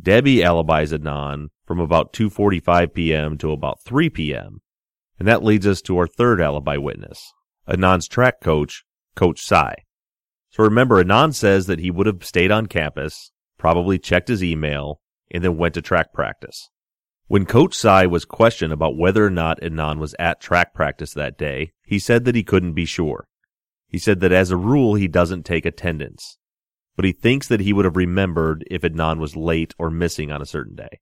[0.00, 3.38] Debbie alibis Adnan from about 2:45 p.m.
[3.38, 4.60] to about 3 p.m.
[5.18, 7.32] And that leads us to our third alibi witness,
[7.66, 9.76] Adnan's track coach, Coach Sye.
[10.54, 15.00] So remember, Adnan says that he would have stayed on campus, probably checked his email,
[15.32, 16.70] and then went to track practice.
[17.26, 21.36] When Coach Sye was questioned about whether or not Adnan was at track practice that
[21.36, 23.26] day, he said that he couldn't be sure.
[23.88, 26.38] He said that as a rule, he doesn't take attendance,
[26.94, 30.40] but he thinks that he would have remembered if Adnan was late or missing on
[30.40, 31.00] a certain day.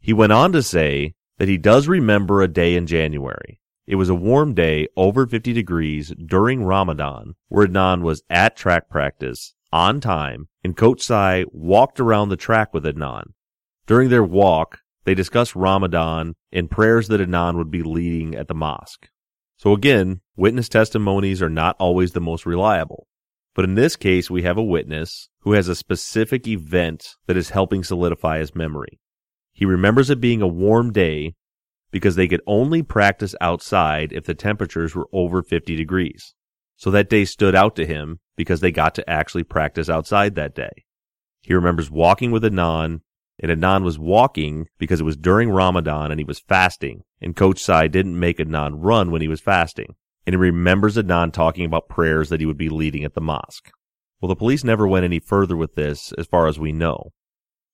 [0.00, 3.60] He went on to say that he does remember a day in January.
[3.86, 8.88] It was a warm day, over 50 degrees, during Ramadan, where Adnan was at track
[8.88, 13.32] practice, on time, and Coach Sye walked around the track with Adnan.
[13.86, 18.54] During their walk, they discussed Ramadan and prayers that Adnan would be leading at the
[18.54, 19.08] mosque.
[19.58, 23.06] So again, witness testimonies are not always the most reliable.
[23.54, 27.50] But in this case, we have a witness who has a specific event that is
[27.50, 28.98] helping solidify his memory.
[29.52, 31.34] He remembers it being a warm day
[31.94, 36.34] because they could only practice outside if the temperatures were over 50 degrees.
[36.74, 40.56] So that day stood out to him because they got to actually practice outside that
[40.56, 40.86] day.
[41.42, 43.02] He remembers walking with Adnan
[43.38, 47.60] and Adnan was walking because it was during Ramadan and he was fasting, and Coach
[47.60, 49.94] Sye didn't make Adnan run when he was fasting.
[50.26, 53.70] And he remembers Adnan talking about prayers that he would be leading at the mosque.
[54.20, 57.12] Well, the police never went any further with this as far as we know.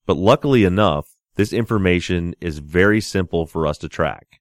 [0.05, 1.07] But luckily enough,
[1.41, 4.41] this information is very simple for us to track.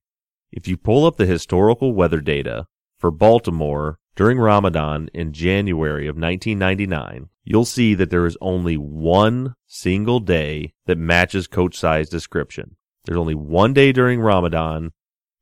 [0.51, 2.65] If you pull up the historical weather data
[2.97, 9.55] for Baltimore during Ramadan in January of 1999, you'll see that there is only one
[9.65, 12.75] single day that matches Coach Sye's description.
[13.05, 14.91] There's only one day during Ramadan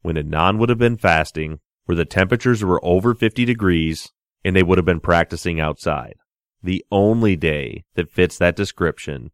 [0.04, 4.12] when Adnan would have been fasting, where the temperatures were over 50 degrees,
[4.46, 6.18] and they would have been practicing outside.
[6.62, 9.32] The only day that fits that description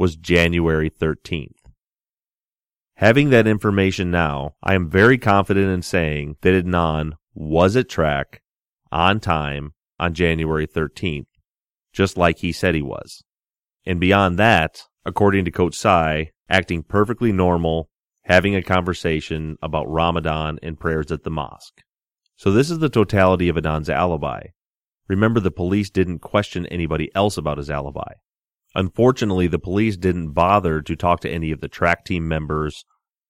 [0.00, 1.52] was January 13th.
[2.94, 8.40] Having that information now, I am very confident in saying that Adnan was at track
[8.90, 11.26] on time on January 13th,
[11.92, 13.22] just like he said he was.
[13.84, 17.90] And beyond that, according to Coach Sye, acting perfectly normal,
[18.22, 21.82] having a conversation about Ramadan and prayers at the mosque.
[22.36, 24.44] So this is the totality of Adnan's alibi.
[25.08, 28.14] Remember, the police didn't question anybody else about his alibi.
[28.74, 32.84] Unfortunately, the police didn't bother to talk to any of the track team members,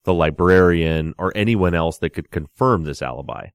[0.04, 3.48] the librarian, or anyone else that could confirm this alibi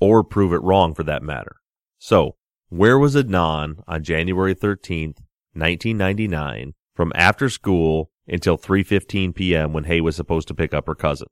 [0.00, 1.56] or prove it wrong for that matter.
[1.98, 2.36] So,
[2.68, 5.20] where was Adnan on January 13th,
[5.54, 9.72] 1999 from after school until 3:15 p.m.
[9.72, 11.28] when Hae was supposed to pick up her cousin?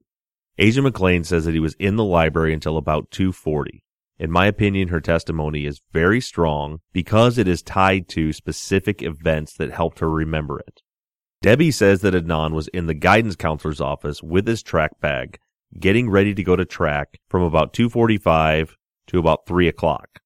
[0.57, 3.81] Asia McClain says that he was in the library until about 2:40.
[4.21, 9.55] In my opinion, her testimony is very strong because it is tied to specific events
[9.55, 10.83] that helped her remember it.
[11.41, 15.39] Debbie says that Adnan was in the guidance counselor's office with his track bag
[15.79, 18.73] getting ready to go to track from about 2.45
[19.07, 20.21] to about 3 o'clock.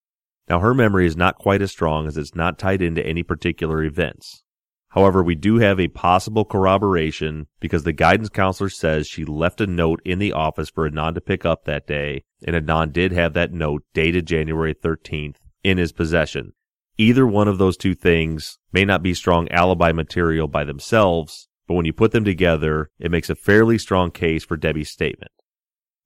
[0.48, 3.85] Now her memory is not quite as strong as it's not tied into any particular
[3.85, 4.42] events.
[4.94, 9.66] However, we do have a possible corroboration because the guidance counselor says she left a
[9.66, 13.33] note in the office for Adnan to pick up that day, and Adnan did have
[13.33, 16.53] that note dated January 13th in his possession.
[16.97, 21.74] Either one of those two things may not be strong alibi material by themselves, but
[21.74, 25.32] when you put them together, it makes a fairly strong case for Debbie's statement.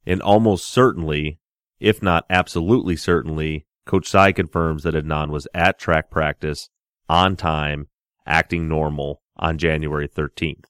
[0.06, 1.40] And almost certainly,
[1.78, 6.70] if not absolutely certainly, Coach Sye confirms that Adnan was at track practice
[7.06, 7.88] on time,
[8.28, 10.64] acting normal on January 13th.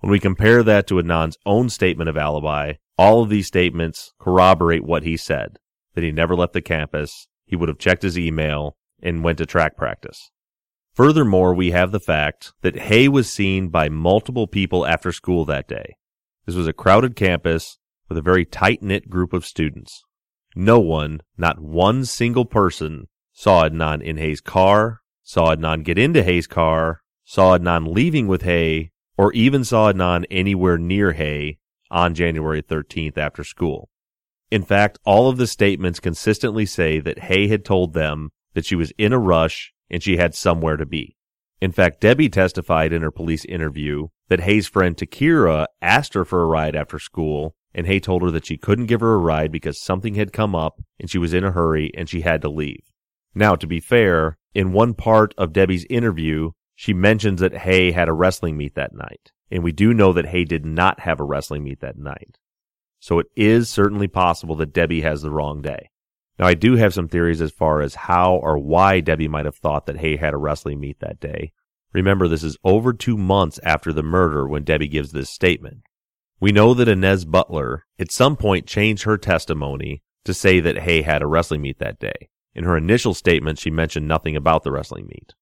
[0.00, 4.84] When we compare that to Adnan's own statement of alibi, all of these statements corroborate
[4.84, 5.58] what he said
[5.94, 9.46] that he never left the campus, he would have checked his email, and went to
[9.46, 10.30] track practice.
[10.92, 15.68] Furthermore, we have the fact that Hae was seen by multiple people after school that
[15.68, 15.96] day.
[16.46, 17.78] This was a crowded campus
[18.08, 20.04] with a very tight knit group of students.
[20.54, 26.22] No one, not one single person, saw Adnan in Hae's car, saw Adnan get into
[26.22, 31.58] Hae's car, saw Adnan leaving with Hae, or even saw Adnan anywhere near Hae
[31.90, 33.88] on January 13th after school.
[34.50, 38.76] In fact, all of the statements consistently say that Hae had told them that she
[38.76, 41.16] was in a rush and she had somewhere to be.
[41.60, 46.42] In fact, Debbie testified in her police interview that Hae's friend Takira asked her for
[46.42, 49.50] a ride after school, and Hae told her that she couldn't give her a ride
[49.50, 52.48] because something had come up and she was in a hurry and she had to
[52.48, 52.92] leave.
[53.34, 58.08] Now, to be fair, in one part of Debbie's interview, she mentions that Hae had
[58.08, 61.24] a wrestling meet that night, and we do know that Hae did not have a
[61.24, 62.38] wrestling meet that night.
[63.00, 65.90] So it is certainly possible that Debbie has the wrong day.
[66.38, 69.56] Now, I do have some theories as far as how or why Debbie might have
[69.56, 71.52] thought that Hae had a wrestling meet that day.
[71.92, 75.82] Remember, this is over two months after the murder when Debbie gives this statement.
[76.40, 81.02] We know that Inez Butler at some point changed her testimony to say that Hae
[81.02, 82.30] had a wrestling meet that day.
[82.54, 85.34] In her initial statement, she mentioned nothing about the wrestling meet.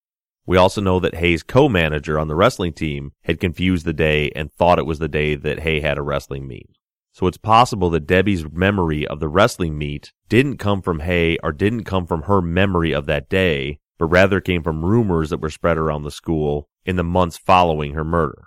[0.46, 4.52] We also know that Hae's co-manager on the wrestling team had confused the day and
[4.52, 6.70] thought it was the day that Hae had a wrestling meet.
[7.12, 11.52] So it's possible that Debbie's memory of the wrestling meet didn't come from Hae or
[11.52, 15.50] didn't come from her memory of that day, but rather came from rumors that were
[15.50, 18.44] spread around the school in the months following her murder.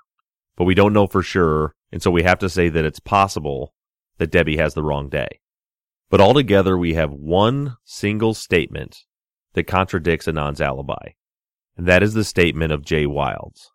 [0.58, 3.74] But we don't know for sure, and so we have to say that it's possible
[4.18, 5.40] that Debbie has the wrong day.
[6.16, 9.00] But altogether, we have one single statement
[9.52, 11.10] that contradicts Adnan's alibi,
[11.76, 13.70] and that is the statement of Jay Wilds.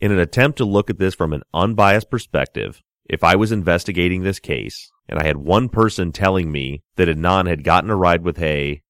[0.00, 4.22] In an attempt to look at this from an unbiased perspective, if I was investigating
[4.22, 8.22] this case and I had one person telling me that Adnan had gotten a ride
[8.22, 8.82] with Hae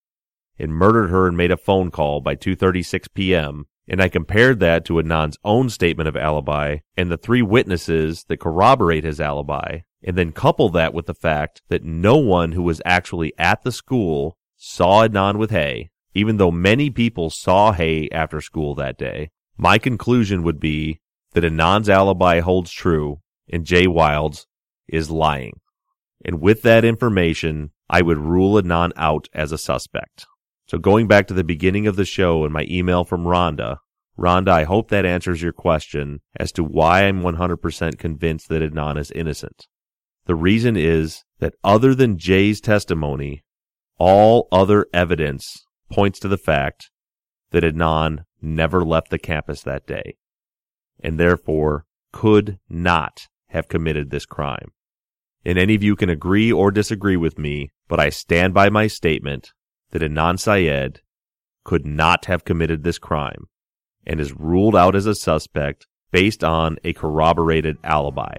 [0.58, 3.64] and murdered her and made a phone call by 2:36 p.m.
[3.88, 8.38] and I compared that to Adnan's own statement of alibi and the three witnesses that
[8.38, 12.80] corroborate his alibi and then couple that with the fact that no one who was
[12.86, 18.40] actually at the school saw Adnan with Hae even though many people saw Hae after
[18.40, 21.00] school that day my conclusion would be
[21.32, 24.46] that Adnan's alibi holds true and Jay Wilds
[24.88, 25.60] is lying.
[26.24, 30.26] And with that information, I would rule Adnan out as a suspect.
[30.66, 33.78] So going back to the beginning of the show and my email from Rhonda,
[34.18, 38.98] Rhonda, I hope that answers your question as to why I'm 100% convinced that Adnan
[38.98, 39.66] is innocent.
[40.26, 43.44] The reason is that other than Jay's testimony,
[43.98, 46.90] all other evidence points to the fact
[47.52, 50.16] that Adnan never left the campus that day
[51.00, 54.72] and therefore could not have committed this crime.
[55.44, 58.88] And any of you can agree or disagree with me, but I stand by my
[58.88, 59.52] statement
[59.92, 61.02] that Adnan Syed
[61.62, 63.46] could not have committed this crime
[64.04, 68.38] and is ruled out as a suspect based on a corroborated alibi.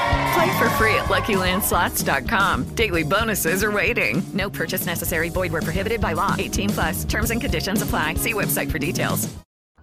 [0.33, 2.75] Play for free at LuckyLandSlots.com.
[2.75, 4.21] Daily bonuses are waiting.
[4.33, 5.29] No purchase necessary.
[5.29, 6.35] Void where prohibited by law.
[6.37, 7.03] 18 plus.
[7.03, 8.15] Terms and conditions apply.
[8.15, 9.27] See website for details.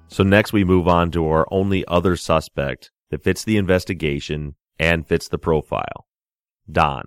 [0.09, 5.07] So next we move on to our only other suspect that fits the investigation and
[5.07, 6.07] fits the profile.
[6.71, 7.05] Don.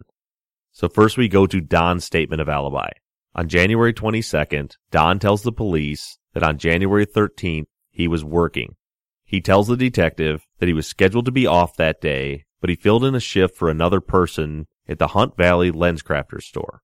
[0.72, 2.90] So first we go to Don's statement of alibi.
[3.34, 8.76] On January 22nd, Don tells the police that on January 13th, he was working.
[9.24, 12.76] He tells the detective that he was scheduled to be off that day, but he
[12.76, 16.82] filled in a shift for another person at the Hunt Valley Lenscrafters store.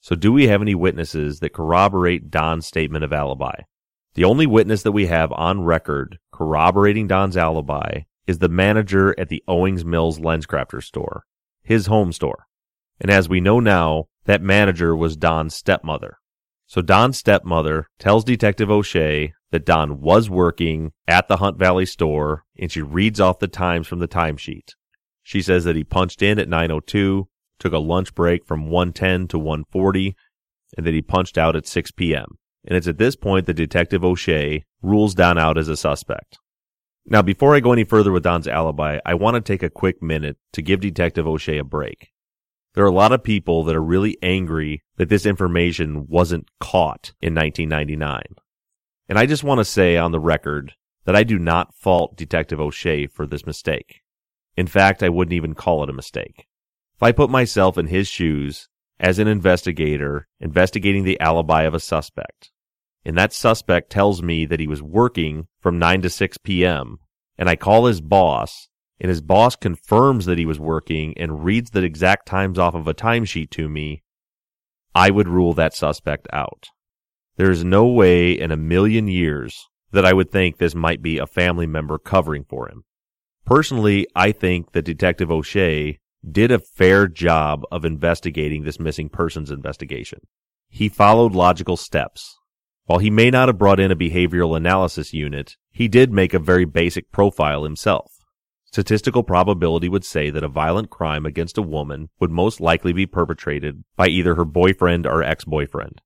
[0.00, 3.62] So do we have any witnesses that corroborate Don's statement of alibi?
[4.14, 9.28] The only witness that we have on record corroborating Don's alibi is the manager at
[9.28, 11.24] the Owings Mills Lenscrafters store,
[11.62, 12.46] his home store.
[13.00, 16.18] And as we know now, that manager was Don's stepmother.
[16.66, 22.44] So Don's stepmother tells Detective O'Shea that Don was working at the Hunt Valley store
[22.56, 24.74] and she reads off the times from the timesheet.
[25.30, 27.28] She says that he punched in at 9:02,
[27.60, 30.16] took a lunch break from 1:10 to 1:40,
[30.76, 32.36] and that he punched out at 6 p.m.
[32.64, 36.38] And it's at this point that Detective O'Shea rules Don out as a suspect.
[37.06, 40.02] Now, before I go any further with Don's alibi, I want to take a quick
[40.02, 42.10] minute to give Detective O'Shea a break.
[42.74, 47.12] There are a lot of people that are really angry that this information wasn't caught
[47.20, 48.22] in 1999.
[49.08, 50.74] And I just want to say on the record
[51.04, 54.00] that I do not fault Detective O'Shea for this mistake.
[54.56, 56.46] In fact, I wouldn't even call it a mistake.
[56.96, 61.80] If I put myself in his shoes as an investigator investigating the alibi of a
[61.80, 62.50] suspect,
[63.04, 66.98] and that suspect tells me that he was working from 9 to 6 p.m.,
[67.38, 68.68] and I call his boss,
[69.00, 72.86] and his boss confirms that he was working and reads the exact times off of
[72.86, 74.02] a timesheet to me,
[74.94, 76.68] I would rule that suspect out.
[77.36, 81.16] There is no way in a million years that I would think this might be
[81.16, 82.84] a family member covering for him.
[83.50, 85.98] Personally, I think that Detective O'Shea
[86.30, 90.20] did a fair job of investigating this missing persons investigation.
[90.68, 92.38] He followed logical steps.
[92.84, 96.38] While he may not have brought in a behavioral analysis unit, he did make a
[96.38, 98.12] very basic profile himself.
[98.66, 103.04] Statistical probability would say that a violent crime against a woman would most likely be
[103.04, 106.00] perpetrated by either her boyfriend or ex-boyfriend.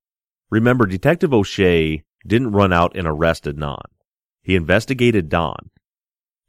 [0.49, 3.83] Remember, Detective O'Shea didn't run out and arrested Don.
[4.41, 5.69] He investigated Don.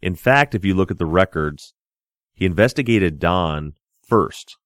[0.07, 1.75] In fact, if you look at the records,
[2.33, 3.73] he investigated Don
[4.07, 4.57] first.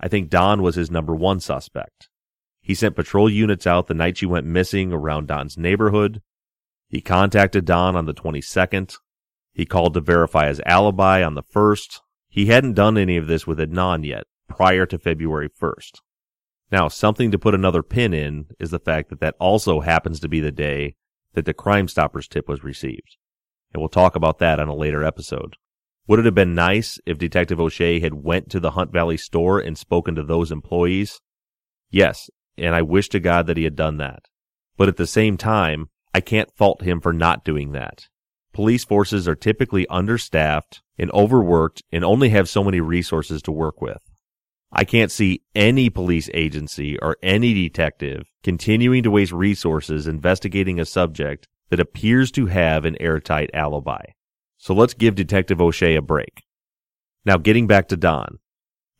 [0.00, 2.08] I think Don was his number one suspect.
[2.60, 6.20] He sent patrol units out the night she went missing around Don's neighborhood.
[6.88, 8.96] He contacted Don on the 22nd.
[9.52, 12.00] He called to verify his alibi on the 1st.
[12.28, 16.00] He hadn't done any of this with Adnan yet, prior to February 1st.
[16.72, 20.28] Now, something to put another pin in is the fact that that also happens to
[20.28, 20.96] be the day
[21.34, 23.16] that the Crime Stoppers tip was received.
[23.72, 25.56] And we'll talk about that on a later episode.
[26.06, 29.60] Would it have been nice if Detective O'Shea had went to the Hunt Valley store
[29.60, 31.20] and spoken to those employees?
[31.90, 34.22] Yes, and I wish to God that he had done that.
[34.76, 38.06] But at the same time, I can't fault him for not doing that.
[38.54, 43.80] Police forces are typically understaffed and overworked and only have so many resources to work
[43.82, 44.02] with.
[44.72, 50.84] I can't see any police agency or any detective continuing to waste resources investigating a
[50.84, 54.02] subject that appears to have an airtight alibi.
[54.56, 56.44] So let's give Detective O'Shea a break.
[57.24, 58.38] Now, getting back to Don,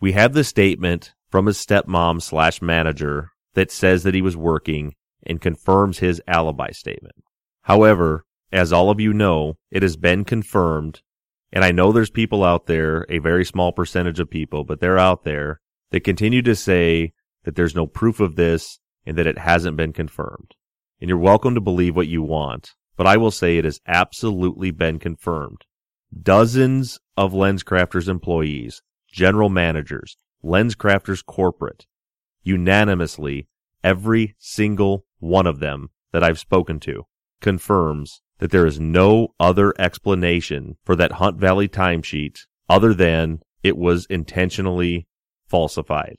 [0.01, 4.95] we have the statement from his stepmom slash manager that says that he was working
[5.27, 7.17] and confirms his alibi statement.
[7.63, 11.03] However, as all of you know, it has been confirmed,
[11.53, 14.99] and I know there's people out there, a very small percentage of people, but they're
[14.99, 15.61] out there
[15.91, 17.13] that continue to say
[17.45, 20.55] that there's no proof of this and that it hasn't been confirmed.
[21.01, 24.73] And you're welcome to believe what you want, but I will say it has absolutely
[24.73, 25.65] been confirmed.
[26.23, 31.87] Dozens of LensCrafters employees, general managers, LensCrafters corporate,
[32.43, 33.47] unanimously,
[33.85, 37.05] every single one of them that I've spoken to
[37.41, 43.77] confirms that there is no other explanation for that Hunt Valley timesheet other than it
[43.77, 45.07] was intentionally
[45.47, 46.17] falsified.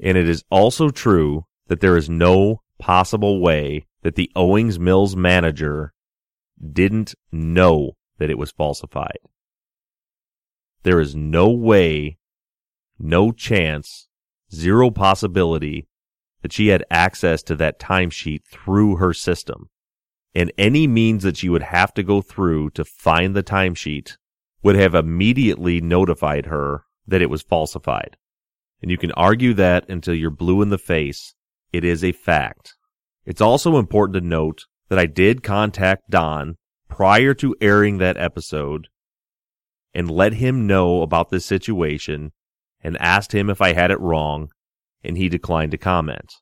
[0.00, 5.16] And it is also true that there is no possible way that the Owings Mills
[5.16, 5.92] manager
[6.72, 9.18] didn't know that it was falsified.
[10.82, 12.18] There is no way,
[12.98, 14.08] no chance,
[14.52, 15.86] zero possibility
[16.42, 19.68] that she had access to that timesheet through her system.
[20.34, 24.16] And any means that she would have to go through to find the timesheet
[24.62, 28.16] would have immediately notified her that it was falsified.
[28.80, 31.34] And you can argue that until you're blue in the face.
[31.72, 32.74] It is a fact.
[33.24, 36.56] It's also important to note that I did contact Don
[36.88, 38.88] prior to airing that episode
[39.94, 42.32] and let him know about this situation
[42.82, 44.48] and asked him if I had it wrong,
[45.04, 46.32] and he declined to comment.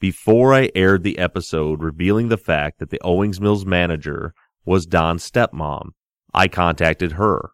[0.00, 4.34] Before I aired the episode revealing the fact that the Owings Mills manager
[4.64, 5.90] was Don's stepmom,
[6.34, 7.50] I contacted her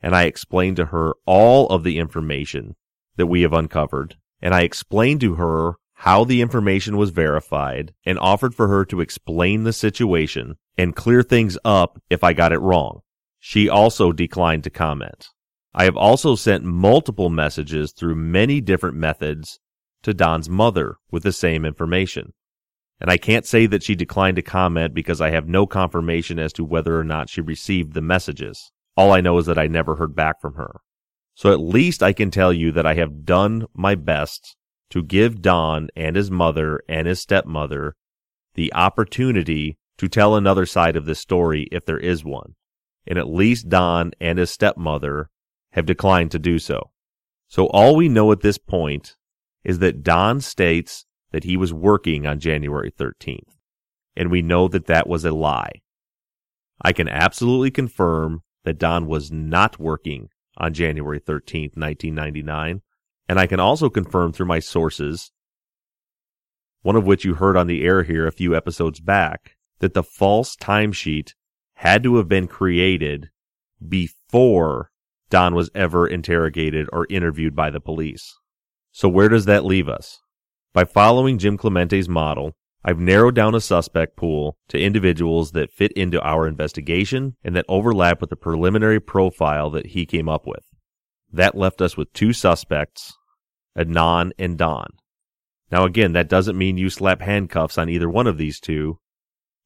[0.00, 2.76] and I explained to her all of the information
[3.16, 8.18] that we have uncovered and I explained to her how the information was verified and
[8.18, 12.60] offered for her to explain the situation and clear things up if I got it
[12.60, 13.00] wrong.
[13.38, 15.28] She also declined to comment.
[15.72, 19.58] I have also sent multiple messages through many different methods
[20.02, 22.32] to Don's mother with the same information.
[23.00, 26.52] And I can't say that she declined to comment because I have no confirmation as
[26.54, 28.70] to whether or not she received the messages.
[28.96, 30.80] All I know is that I never heard back from her.
[31.34, 34.56] So at least I can tell you that I have done my best
[34.90, 37.96] to give Don and his mother and his stepmother
[38.54, 42.54] the opportunity to tell another side of this story if there is one.
[43.06, 45.28] And at least Don and his stepmother
[45.72, 46.90] have declined to do so.
[47.48, 49.16] So all we know at this point
[49.62, 53.56] is that Don states that he was working on January 13th.
[54.16, 55.82] And we know that that was a lie.
[56.80, 62.82] I can absolutely confirm that Don was not working on January 13th, 1999.
[63.28, 65.32] And I can also confirm through my sources,
[66.82, 70.02] one of which you heard on the air here a few episodes back, that the
[70.02, 71.32] false timesheet
[71.74, 73.30] had to have been created
[73.86, 74.90] before
[75.30, 78.34] Don was ever interrogated or interviewed by the police.
[78.92, 80.20] So where does that leave us?
[80.72, 82.54] By following Jim Clemente's model,
[82.84, 87.64] I've narrowed down a suspect pool to individuals that fit into our investigation and that
[87.68, 90.64] overlap with the preliminary profile that he came up with.
[91.34, 93.12] That left us with two suspects,
[93.76, 94.86] Adnan and Don.
[95.68, 99.00] Now again, that doesn't mean you slap handcuffs on either one of these two.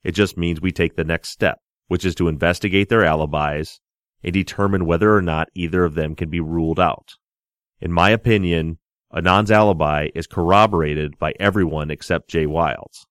[0.03, 1.59] It just means we take the next step,
[1.89, 3.81] which is to investigate their alibis
[4.25, 7.11] and determine whether or not either of them can be ruled out.
[7.83, 8.79] In my opinion,
[9.13, 13.05] Adnan's alibi is corroborated by everyone except Jay Wilds.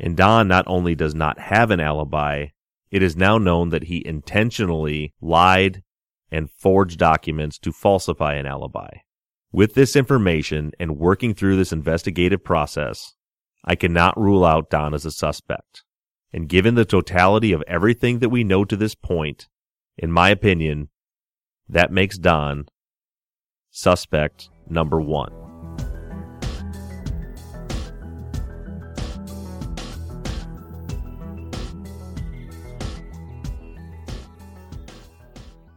[0.00, 2.46] And Don not only does not have an alibi,
[2.90, 5.84] it is now known that he intentionally lied
[6.30, 8.88] and forged documents to falsify an alibi.
[9.52, 13.14] With this information and working through this investigative process,
[13.64, 15.82] I cannot rule out Don as a suspect.
[16.32, 19.48] And given the totality of everything that we know to this point,
[19.98, 20.88] in my opinion,
[21.68, 22.66] that makes Don
[23.70, 25.39] suspect number one.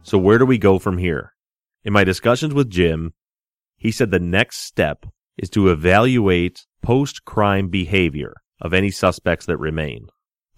[0.04, 1.32] So where do we go from here?
[1.82, 3.14] In my discussions with Jim,
[3.78, 5.06] he said the next step
[5.38, 10.08] is to evaluate post-crime behavior of any suspects that remain.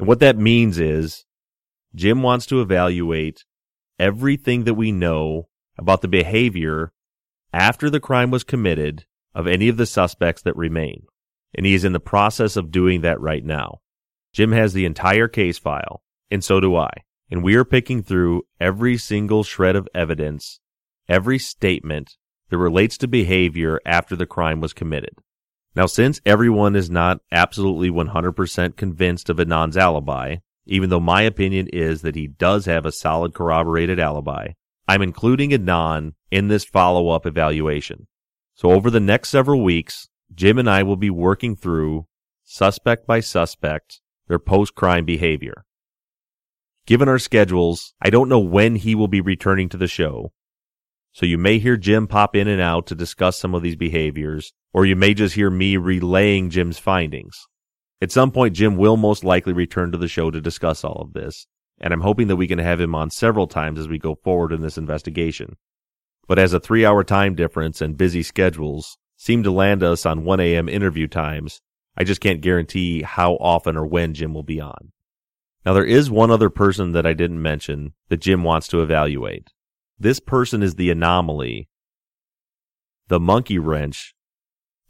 [0.00, 1.24] And what that means is
[1.94, 3.44] Jim wants to evaluate
[4.00, 6.92] everything that we know about the behavior
[7.52, 11.06] after the crime was committed of any of the suspects that remain.
[11.54, 13.78] And he is in the process of doing that right now.
[14.32, 16.90] Jim has the entire case file, and so do I.
[17.30, 20.60] And we are picking through every single shred of evidence,
[21.08, 22.16] every statement
[22.50, 25.14] that relates to behavior after the crime was committed.
[25.74, 31.68] Now, since everyone is not absolutely 100% convinced of Adnan's alibi, even though my opinion
[31.72, 34.52] is that he does have a solid corroborated alibi,
[34.88, 38.06] I'm including Adnan in this follow-up evaluation.
[38.54, 42.06] So over the next several weeks, Jim and I will be working through
[42.42, 45.65] suspect by suspect their post-crime behavior.
[46.86, 50.32] Given our schedules, I don't know when he will be returning to the show.
[51.12, 54.52] So you may hear Jim pop in and out to discuss some of these behaviors,
[54.72, 57.36] or you may just hear me relaying Jim's findings.
[58.00, 61.12] At some point, Jim will most likely return to the show to discuss all of
[61.12, 61.48] this,
[61.80, 64.52] and I'm hoping that we can have him on several times as we go forward
[64.52, 65.56] in this investigation.
[66.28, 70.24] But as a three hour time difference and busy schedules seem to land us on
[70.24, 70.68] 1 a.m.
[70.68, 71.60] interview times,
[71.96, 74.92] I just can't guarantee how often or when Jim will be on.
[75.66, 79.48] Now, there is one other person that I didn't mention that Jim wants to evaluate.
[79.98, 81.68] This person is the anomaly,
[83.08, 84.14] the monkey wrench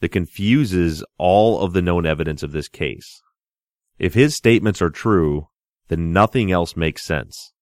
[0.00, 3.22] that confuses all of the known evidence of this case.
[3.98, 5.48] If his statements are true,
[5.88, 7.54] then nothing else makes sense.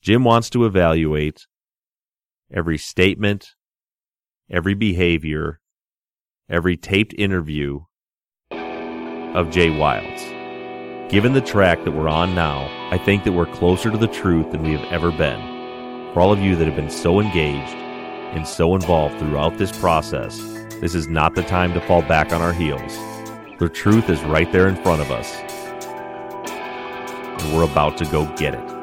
[0.00, 1.46] Jim wants to evaluate
[2.50, 3.48] every statement,
[4.48, 5.60] every behavior,
[6.48, 7.80] every taped interview
[8.50, 10.35] of Jay Wilds.
[11.08, 14.50] Given the track that we're on now, I think that we're closer to the truth
[14.50, 15.40] than we have ever been.
[16.12, 17.76] For all of you that have been so engaged
[18.34, 20.36] and so involved throughout this process,
[20.80, 22.96] this is not the time to fall back on our heels.
[23.60, 25.32] The truth is right there in front of us.
[27.40, 28.75] And we're about to go get it.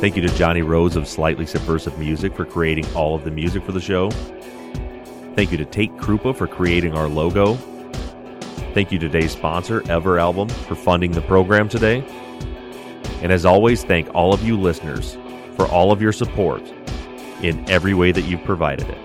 [0.00, 3.62] Thank you to Johnny Rose of Slightly Subversive Music for creating all of the music
[3.62, 4.10] for the show.
[5.36, 7.56] Thank you to Tate Krupa for creating our logo.
[8.72, 12.02] Thank you to today's sponsor, Ever Album, for funding the program today.
[13.20, 15.18] And as always, thank all of you listeners
[15.54, 16.62] for all of your support
[17.42, 18.96] in every way that you've provided it.